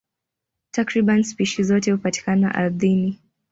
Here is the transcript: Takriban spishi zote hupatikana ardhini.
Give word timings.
Takriban 0.71 1.23
spishi 1.23 1.63
zote 1.63 1.91
hupatikana 1.91 2.55
ardhini. 2.55 3.19